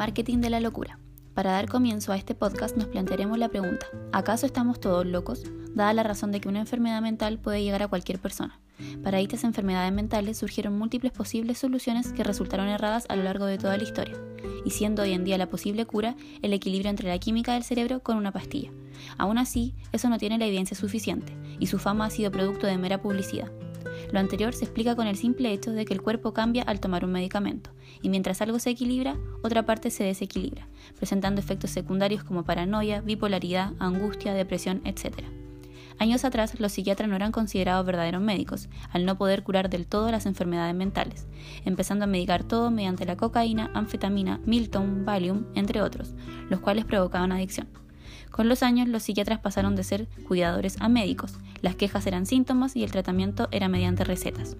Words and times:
marketing 0.00 0.38
de 0.38 0.48
la 0.48 0.60
locura. 0.60 0.98
Para 1.34 1.52
dar 1.52 1.68
comienzo 1.68 2.10
a 2.10 2.16
este 2.16 2.34
podcast 2.34 2.74
nos 2.74 2.86
plantearemos 2.86 3.36
la 3.36 3.50
pregunta, 3.50 3.84
¿acaso 4.12 4.46
estamos 4.46 4.80
todos 4.80 5.04
locos? 5.04 5.42
Dada 5.74 5.92
la 5.92 6.02
razón 6.02 6.32
de 6.32 6.40
que 6.40 6.48
una 6.48 6.60
enfermedad 6.60 7.02
mental 7.02 7.38
puede 7.38 7.62
llegar 7.62 7.82
a 7.82 7.88
cualquier 7.88 8.18
persona. 8.18 8.58
Para 9.02 9.20
estas 9.20 9.44
enfermedades 9.44 9.92
mentales 9.92 10.38
surgieron 10.38 10.78
múltiples 10.78 11.12
posibles 11.12 11.58
soluciones 11.58 12.14
que 12.14 12.24
resultaron 12.24 12.68
erradas 12.68 13.04
a 13.10 13.16
lo 13.16 13.24
largo 13.24 13.44
de 13.44 13.58
toda 13.58 13.76
la 13.76 13.82
historia, 13.82 14.16
y 14.64 14.70
siendo 14.70 15.02
hoy 15.02 15.12
en 15.12 15.24
día 15.24 15.36
la 15.36 15.50
posible 15.50 15.84
cura 15.84 16.16
el 16.40 16.54
equilibrio 16.54 16.88
entre 16.88 17.10
la 17.10 17.18
química 17.18 17.52
del 17.52 17.62
cerebro 17.62 18.00
con 18.00 18.16
una 18.16 18.32
pastilla. 18.32 18.70
Aún 19.18 19.36
así, 19.36 19.74
eso 19.92 20.08
no 20.08 20.16
tiene 20.16 20.38
la 20.38 20.46
evidencia 20.46 20.78
suficiente, 20.78 21.36
y 21.58 21.66
su 21.66 21.78
fama 21.78 22.06
ha 22.06 22.10
sido 22.10 22.30
producto 22.30 22.66
de 22.66 22.78
mera 22.78 23.02
publicidad. 23.02 23.52
Lo 24.12 24.18
anterior 24.18 24.54
se 24.54 24.64
explica 24.64 24.96
con 24.96 25.06
el 25.06 25.16
simple 25.16 25.52
hecho 25.52 25.72
de 25.72 25.84
que 25.84 25.94
el 25.94 26.02
cuerpo 26.02 26.32
cambia 26.32 26.62
al 26.62 26.80
tomar 26.80 27.04
un 27.04 27.12
medicamento, 27.12 27.70
y 28.02 28.08
mientras 28.08 28.40
algo 28.42 28.58
se 28.58 28.70
equilibra, 28.70 29.16
otra 29.42 29.64
parte 29.66 29.90
se 29.90 30.04
desequilibra, 30.04 30.66
presentando 30.96 31.40
efectos 31.40 31.70
secundarios 31.70 32.24
como 32.24 32.44
paranoia, 32.44 33.00
bipolaridad, 33.00 33.72
angustia, 33.78 34.34
depresión, 34.34 34.80
etc. 34.84 35.24
Años 35.98 36.24
atrás, 36.24 36.58
los 36.58 36.72
psiquiatras 36.72 37.10
no 37.10 37.16
eran 37.16 37.30
considerados 37.30 37.84
verdaderos 37.84 38.22
médicos, 38.22 38.70
al 38.90 39.04
no 39.04 39.18
poder 39.18 39.42
curar 39.42 39.68
del 39.68 39.86
todo 39.86 40.10
las 40.10 40.24
enfermedades 40.24 40.74
mentales, 40.74 41.26
empezando 41.66 42.04
a 42.04 42.08
medicar 42.08 42.42
todo 42.42 42.70
mediante 42.70 43.04
la 43.04 43.18
cocaína, 43.18 43.70
anfetamina, 43.74 44.40
Milton, 44.46 45.04
Valium, 45.04 45.44
entre 45.54 45.82
otros, 45.82 46.14
los 46.48 46.60
cuales 46.60 46.86
provocaban 46.86 47.32
adicción. 47.32 47.68
Con 48.30 48.48
los 48.48 48.62
años, 48.62 48.88
los 48.88 49.02
psiquiatras 49.02 49.40
pasaron 49.40 49.76
de 49.76 49.84
ser 49.84 50.08
cuidadores 50.26 50.76
a 50.80 50.88
médicos, 50.88 51.34
las 51.62 51.74
quejas 51.74 52.06
eran 52.06 52.26
síntomas 52.26 52.76
y 52.76 52.84
el 52.84 52.90
tratamiento 52.90 53.48
era 53.50 53.68
mediante 53.68 54.04
recetas. 54.04 54.56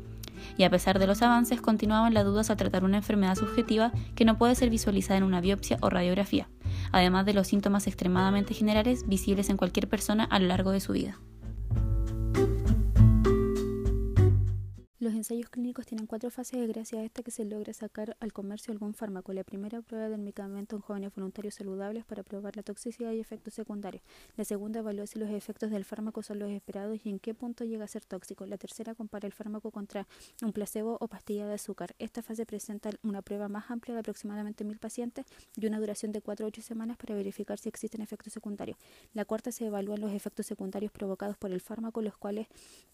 Y 0.57 0.65
a 0.65 0.71
pesar 0.71 0.99
de 0.99 1.07
los 1.07 1.23
avances, 1.23 1.61
continuaban 1.61 2.13
las 2.15 2.25
dudas 2.25 2.51
al 2.51 2.57
tratar 2.57 2.85
una 2.85 2.99
enfermedad 2.99 3.37
subjetiva 3.37 3.93
que 4.15 4.25
no 4.25 4.39
puede 4.39 4.55
ser 4.55 4.71
visualizada 4.71 5.19
en 5.19 5.25
una 5.25 5.41
biopsia 5.41 5.79
o 5.81 5.91
radiografía, 5.91 6.49
además 6.93 7.27
de 7.27 7.35
los 7.35 7.47
síntomas 7.47 7.87
extremadamente 7.87 8.55
generales 8.55 9.07
visibles 9.07 9.49
en 9.51 9.57
cualquier 9.57 9.89
persona 9.89 10.25
a 10.25 10.39
lo 10.39 10.49
largo 10.49 10.73
de 10.73 10.81
su 10.81 10.93
vida. 10.93 11.19
Los 15.11 15.17
ensayos 15.17 15.51
clínicos 15.51 15.87
tienen 15.87 16.07
cuatro 16.07 16.31
fases 16.31 16.69
gracias 16.69 17.01
a 17.01 17.05
esta 17.05 17.25
que 17.25 17.33
se 17.33 17.45
logra 17.45 17.73
sacar 17.73 18.17
al 18.21 18.33
comercio 18.33 18.71
algún 18.71 18.95
fármaco. 18.95 19.33
La 19.33 19.43
primera 19.43 19.83
prueba 19.83 20.09
del 20.09 20.21
medicamento 20.21 20.77
en 20.77 20.83
jóvenes 20.83 21.13
voluntarios 21.13 21.57
saludables 21.57 22.05
para 22.05 22.23
probar 22.23 22.55
la 22.55 22.63
toxicidad 22.63 23.11
y 23.11 23.19
efectos 23.19 23.55
secundarios. 23.55 24.05
La 24.37 24.45
segunda 24.45 24.79
evalúa 24.79 25.09
si 25.09 25.19
los 25.19 25.29
efectos 25.31 25.73
del 25.73 25.85
fármaco 25.85 26.23
son 26.23 26.39
los 26.39 26.49
esperados 26.53 27.01
y 27.03 27.09
en 27.09 27.19
qué 27.19 27.35
punto 27.35 27.65
llega 27.65 27.83
a 27.83 27.89
ser 27.89 28.05
tóxico. 28.05 28.47
La 28.47 28.57
tercera 28.57 28.95
compara 28.95 29.27
el 29.27 29.33
fármaco 29.33 29.73
contra 29.73 30.07
un 30.43 30.53
placebo 30.53 30.97
o 31.01 31.09
pastilla 31.09 31.45
de 31.49 31.55
azúcar. 31.55 31.97
Esta 31.99 32.23
fase 32.23 32.47
presenta 32.47 32.91
una 33.03 33.21
prueba 33.21 33.49
más 33.49 33.69
amplia 33.69 33.95
de 33.95 34.01
aproximadamente 34.03 34.63
mil 34.63 34.79
pacientes 34.79 35.27
y 35.57 35.67
una 35.67 35.81
duración 35.81 36.13
de 36.13 36.21
4 36.21 36.47
a 36.47 36.49
8 36.51 36.63
semanas 36.63 36.97
para 36.99 37.17
verificar 37.17 37.59
si 37.59 37.69
existen 37.69 38.01
efectos 38.01 38.33
secundarios. 38.33 38.79
La 39.13 39.25
cuarta 39.25 39.51
se 39.51 39.67
evalúan 39.67 40.01
los 40.01 40.13
efectos 40.13 40.47
secundarios 40.47 40.93
provocados 40.93 41.37
por 41.37 41.51
el 41.51 41.61
fármaco, 41.61 42.01
los 42.01 42.17
cuales 42.17 42.47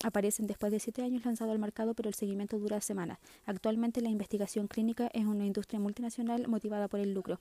aparecen 0.03 0.47
después 0.47 0.73
de 0.73 0.80
7 0.80 1.03
años 1.03 1.27
lanzado 1.27 1.53
al 1.53 1.58
mercado 1.58 1.95
el 2.09 2.15
seguimiento 2.15 2.59
dura 2.59 2.81
semanas. 2.81 3.19
Actualmente 3.45 4.01
la 4.01 4.09
investigación 4.09 4.69
clínica 4.69 5.11
es 5.12 5.25
una 5.25 5.47
industria 5.47 5.81
multinacional 5.81 6.48
motivada 6.48 6.89
por 6.89 7.01
el 7.01 7.15
lucro. 7.15 7.39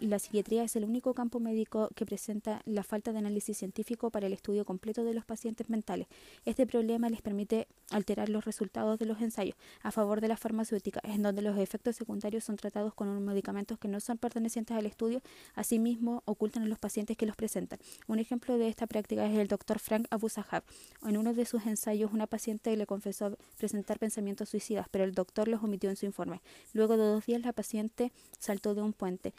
la 0.00 0.18
psiquiatría 0.18 0.64
es 0.64 0.76
el 0.76 0.84
único 0.84 1.14
campo 1.14 1.40
médico 1.40 1.88
que 1.94 2.06
presenta 2.06 2.62
la 2.64 2.82
falta 2.82 3.12
de 3.12 3.18
análisis 3.18 3.58
científico 3.58 4.10
para 4.10 4.26
el 4.26 4.32
estudio 4.32 4.64
completo 4.64 5.04
de 5.04 5.14
los 5.14 5.24
pacientes 5.24 5.70
mentales. 5.70 6.06
Este 6.44 6.66
problema 6.66 7.08
les 7.08 7.22
permite 7.22 7.66
alterar 7.90 8.28
los 8.28 8.44
resultados 8.44 8.98
de 8.98 9.06
los 9.06 9.20
ensayos 9.20 9.56
a 9.82 9.90
favor 9.90 10.20
de 10.20 10.28
la 10.28 10.36
farmacéutica, 10.36 11.00
en 11.04 11.22
donde 11.22 11.42
los 11.42 11.58
efectos 11.58 11.96
secundarios 11.96 12.44
son 12.44 12.56
tratados 12.56 12.94
con 12.94 13.08
unos 13.08 13.22
medicamentos 13.22 13.78
que 13.78 13.88
no 13.88 14.00
son 14.00 14.18
pertenecientes 14.18 14.76
al 14.76 14.86
estudio, 14.86 15.20
asimismo 15.54 16.22
ocultan 16.24 16.62
a 16.62 16.66
los 16.66 16.78
pacientes 16.78 17.16
que 17.16 17.26
los 17.26 17.36
presentan. 17.36 17.78
Un 18.06 18.18
ejemplo 18.18 18.58
de 18.58 18.68
esta 18.68 18.86
práctica 18.86 19.26
es 19.26 19.38
el 19.38 19.48
doctor 19.48 19.78
Frank 19.78 20.06
Abu 20.10 20.28
Sahab. 20.28 20.62
En 21.06 21.16
uno 21.16 21.34
de 21.34 21.44
sus 21.44 21.66
ensayos, 21.66 22.12
una 22.12 22.26
paciente 22.26 22.76
le 22.76 22.86
confesó 22.86 23.36
presentar 23.58 23.91
pensamientos 23.98 24.48
suicidas, 24.48 24.86
pero 24.90 25.04
el 25.04 25.12
doctor 25.12 25.48
los 25.48 25.62
omitió 25.62 25.90
en 25.90 25.96
su 25.96 26.06
informe. 26.06 26.40
Luego 26.72 26.96
de 26.96 27.04
dos 27.04 27.26
días 27.26 27.42
la 27.42 27.52
paciente 27.52 28.12
saltó 28.38 28.74
de 28.74 28.82
un 28.82 28.92
puente. 28.92 29.32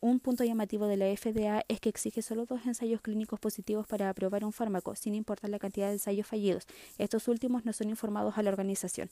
Un 0.00 0.20
punto 0.20 0.44
llamativo 0.44 0.86
de 0.86 0.96
la 0.96 1.06
FDA 1.06 1.64
es 1.66 1.80
que 1.80 1.88
exige 1.88 2.22
solo 2.22 2.46
dos 2.46 2.64
ensayos 2.66 3.00
clínicos 3.00 3.40
positivos 3.40 3.86
para 3.86 4.08
aprobar 4.08 4.44
un 4.44 4.52
fármaco, 4.52 4.94
sin 4.94 5.14
importar 5.14 5.50
la 5.50 5.58
cantidad 5.58 5.88
de 5.88 5.94
ensayos 5.94 6.26
fallidos. 6.26 6.66
Estos 6.98 7.26
últimos 7.26 7.64
no 7.64 7.72
son 7.72 7.88
informados 7.88 8.38
a 8.38 8.42
la 8.42 8.50
organización. 8.50 9.10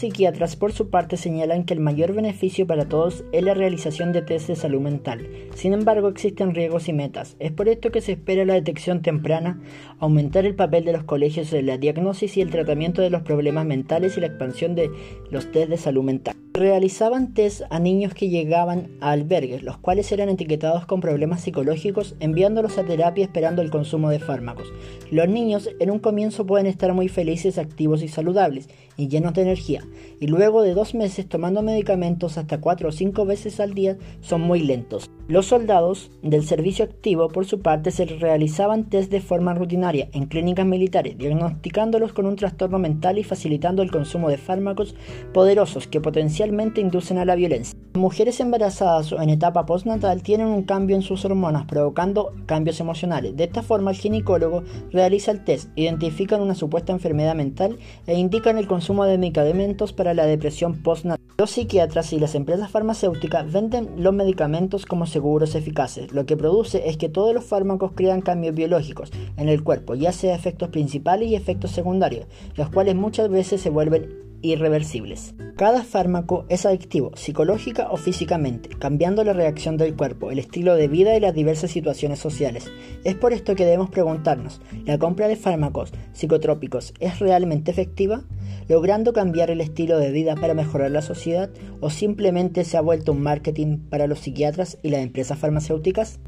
Psiquiatras 0.00 0.56
por 0.56 0.72
su 0.72 0.88
parte 0.88 1.16
señalan 1.16 1.64
que 1.64 1.74
el 1.74 1.80
mayor 1.80 2.14
beneficio 2.14 2.66
para 2.66 2.88
todos 2.88 3.22
es 3.32 3.42
la 3.42 3.54
realización 3.54 4.12
de 4.12 4.22
test 4.22 4.48
de 4.48 4.56
salud 4.56 4.80
mental. 4.80 5.28
Sin 5.54 5.74
embargo, 5.74 6.08
existen 6.08 6.54
riesgos 6.54 6.88
y 6.88 6.94
metas. 6.94 7.36
Es 7.38 7.52
por 7.52 7.68
esto 7.68 7.92
que 7.92 8.00
se 8.00 8.12
espera 8.12 8.44
la 8.44 8.54
detección 8.54 9.02
temprana, 9.02 9.60
aumentar 9.98 10.46
el 10.46 10.54
papel 10.54 10.84
de 10.86 10.94
los 10.94 11.04
colegios 11.04 11.52
en 11.52 11.66
la 11.66 11.76
diagnosis 11.76 12.36
y 12.36 12.40
el 12.40 12.50
tratamiento 12.50 13.02
de 13.02 13.10
los 13.10 13.22
problemas 13.22 13.66
mentales 13.66 14.16
y 14.16 14.20
la 14.20 14.28
expansión 14.28 14.74
de 14.74 14.90
los 15.30 15.52
test 15.52 15.68
de 15.68 15.76
salud 15.76 16.02
mental. 16.02 16.34
Realizaban 16.52 17.32
test 17.32 17.62
a 17.70 17.78
niños 17.78 18.12
que 18.12 18.28
llegaban 18.28 18.88
a 19.00 19.12
albergues, 19.12 19.62
los 19.62 19.78
cuales 19.78 20.10
eran 20.10 20.28
etiquetados 20.28 20.84
con 20.84 21.00
problemas 21.00 21.42
psicológicos, 21.42 22.16
enviándolos 22.18 22.76
a 22.76 22.84
terapia 22.84 23.24
esperando 23.24 23.62
el 23.62 23.70
consumo 23.70 24.10
de 24.10 24.18
fármacos. 24.18 24.66
Los 25.12 25.28
niños 25.28 25.70
en 25.78 25.92
un 25.92 26.00
comienzo 26.00 26.46
pueden 26.46 26.66
estar 26.66 26.92
muy 26.92 27.08
felices, 27.08 27.56
activos 27.56 28.02
y 28.02 28.08
saludables, 28.08 28.68
y 28.96 29.06
llenos 29.06 29.32
de 29.34 29.42
energía, 29.42 29.86
y 30.18 30.26
luego 30.26 30.62
de 30.62 30.74
dos 30.74 30.94
meses 30.94 31.28
tomando 31.28 31.62
medicamentos 31.62 32.36
hasta 32.36 32.60
cuatro 32.60 32.88
o 32.88 32.92
cinco 32.92 33.24
veces 33.24 33.60
al 33.60 33.72
día 33.72 33.96
son 34.20 34.42
muy 34.42 34.60
lentos. 34.60 35.08
Los 35.28 35.46
soldados 35.46 36.10
del 36.22 36.44
servicio 36.44 36.84
activo, 36.84 37.28
por 37.28 37.46
su 37.46 37.60
parte, 37.60 37.92
se 37.92 38.04
realizaban 38.04 38.90
test 38.90 39.12
de 39.12 39.20
forma 39.20 39.54
rutinaria 39.54 40.08
en 40.12 40.26
clínicas 40.26 40.66
militares, 40.66 41.16
diagnosticándolos 41.16 42.12
con 42.12 42.26
un 42.26 42.34
trastorno 42.34 42.80
mental 42.80 43.16
y 43.16 43.22
facilitando 43.22 43.82
el 43.82 43.92
consumo 43.92 44.28
de 44.28 44.38
fármacos 44.38 44.96
poderosos 45.32 45.86
que 45.86 46.00
inducen 46.46 47.18
a 47.18 47.24
la 47.24 47.34
violencia. 47.34 47.78
Mujeres 47.94 48.40
embarazadas 48.40 49.12
o 49.12 49.20
en 49.20 49.30
etapa 49.30 49.66
postnatal 49.66 50.22
tienen 50.22 50.46
un 50.46 50.62
cambio 50.62 50.96
en 50.96 51.02
sus 51.02 51.24
hormonas, 51.24 51.66
provocando 51.66 52.32
cambios 52.46 52.80
emocionales. 52.80 53.36
De 53.36 53.44
esta 53.44 53.62
forma, 53.62 53.90
el 53.90 53.96
ginecólogo 53.96 54.62
realiza 54.92 55.32
el 55.32 55.44
test, 55.44 55.70
identifican 55.76 56.40
una 56.40 56.54
supuesta 56.54 56.92
enfermedad 56.92 57.34
mental 57.34 57.78
e 58.06 58.18
indican 58.18 58.58
el 58.58 58.68
consumo 58.68 59.04
de 59.04 59.18
medicamentos 59.18 59.92
para 59.92 60.14
la 60.14 60.24
depresión 60.24 60.82
postnatal. 60.82 61.20
Los 61.36 61.50
psiquiatras 61.50 62.12
y 62.12 62.20
las 62.20 62.34
empresas 62.34 62.70
farmacéuticas 62.70 63.50
venden 63.50 63.90
los 63.96 64.12
medicamentos 64.12 64.86
como 64.86 65.06
seguros 65.06 65.54
eficaces. 65.54 66.12
Lo 66.12 66.26
que 66.26 66.36
produce 66.36 66.88
es 66.88 66.96
que 66.96 67.08
todos 67.08 67.34
los 67.34 67.44
fármacos 67.44 67.92
crean 67.94 68.20
cambios 68.20 68.54
biológicos 68.54 69.10
en 69.36 69.48
el 69.48 69.64
cuerpo, 69.64 69.94
ya 69.94 70.12
sea 70.12 70.34
efectos 70.34 70.68
principales 70.68 71.28
y 71.28 71.34
efectos 71.34 71.70
secundarios, 71.70 72.26
los 72.56 72.68
cuales 72.68 72.94
muchas 72.94 73.30
veces 73.30 73.60
se 73.60 73.70
vuelven 73.70 74.29
irreversibles. 74.42 75.34
Cada 75.56 75.82
fármaco 75.82 76.46
es 76.48 76.64
adictivo, 76.64 77.12
psicológica 77.16 77.88
o 77.90 77.96
físicamente, 77.96 78.70
cambiando 78.78 79.24
la 79.24 79.32
reacción 79.32 79.76
del 79.76 79.94
cuerpo, 79.94 80.30
el 80.30 80.38
estilo 80.38 80.74
de 80.74 80.88
vida 80.88 81.16
y 81.16 81.20
las 81.20 81.34
diversas 81.34 81.70
situaciones 81.70 82.18
sociales. 82.18 82.70
Es 83.04 83.14
por 83.14 83.32
esto 83.32 83.54
que 83.54 83.64
debemos 83.64 83.90
preguntarnos, 83.90 84.60
¿la 84.86 84.98
compra 84.98 85.28
de 85.28 85.36
fármacos 85.36 85.92
psicotrópicos 86.12 86.94
es 87.00 87.18
realmente 87.18 87.70
efectiva? 87.70 88.22
¿Logrando 88.68 89.12
cambiar 89.12 89.50
el 89.50 89.60
estilo 89.60 89.98
de 89.98 90.12
vida 90.12 90.34
para 90.36 90.54
mejorar 90.54 90.90
la 90.90 91.02
sociedad? 91.02 91.50
¿O 91.80 91.90
simplemente 91.90 92.64
se 92.64 92.76
ha 92.76 92.80
vuelto 92.80 93.12
un 93.12 93.22
marketing 93.22 93.78
para 93.90 94.06
los 94.06 94.20
psiquiatras 94.20 94.78
y 94.82 94.90
las 94.90 95.02
empresas 95.02 95.38
farmacéuticas? 95.38 96.20